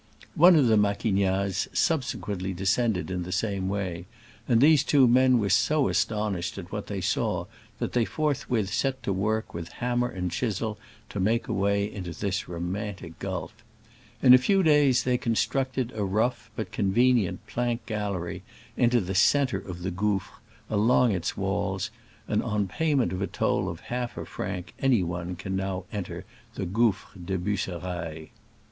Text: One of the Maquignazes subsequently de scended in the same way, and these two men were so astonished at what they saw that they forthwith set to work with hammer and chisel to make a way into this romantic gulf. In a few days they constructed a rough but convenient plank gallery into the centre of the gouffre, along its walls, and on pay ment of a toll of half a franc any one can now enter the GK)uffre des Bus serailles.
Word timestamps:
One 0.33 0.55
of 0.55 0.65
the 0.65 0.77
Maquignazes 0.77 1.67
subsequently 1.73 2.53
de 2.55 2.63
scended 2.63 3.11
in 3.11 3.21
the 3.21 3.31
same 3.31 3.69
way, 3.69 4.07
and 4.47 4.59
these 4.59 4.83
two 4.83 5.07
men 5.07 5.37
were 5.37 5.51
so 5.51 5.89
astonished 5.89 6.57
at 6.57 6.71
what 6.71 6.87
they 6.87 7.01
saw 7.01 7.45
that 7.77 7.93
they 7.93 8.03
forthwith 8.03 8.73
set 8.73 9.03
to 9.03 9.13
work 9.13 9.53
with 9.53 9.73
hammer 9.73 10.07
and 10.09 10.31
chisel 10.31 10.79
to 11.09 11.19
make 11.19 11.47
a 11.47 11.53
way 11.53 11.85
into 11.85 12.13
this 12.13 12.49
romantic 12.49 13.19
gulf. 13.19 13.53
In 14.23 14.33
a 14.33 14.39
few 14.39 14.63
days 14.63 15.03
they 15.03 15.19
constructed 15.19 15.91
a 15.95 16.03
rough 16.03 16.49
but 16.55 16.71
convenient 16.71 17.45
plank 17.45 17.85
gallery 17.85 18.41
into 18.75 19.01
the 19.01 19.13
centre 19.13 19.59
of 19.61 19.83
the 19.83 19.91
gouffre, 19.91 20.39
along 20.67 21.11
its 21.11 21.37
walls, 21.37 21.91
and 22.27 22.41
on 22.41 22.67
pay 22.67 22.95
ment 22.95 23.13
of 23.13 23.21
a 23.21 23.27
toll 23.27 23.69
of 23.69 23.81
half 23.81 24.17
a 24.17 24.25
franc 24.25 24.73
any 24.79 25.03
one 25.03 25.35
can 25.35 25.55
now 25.55 25.85
enter 25.93 26.25
the 26.55 26.65
GK)uffre 26.65 27.23
des 27.23 27.37
Bus 27.37 27.59
serailles. 27.61 28.29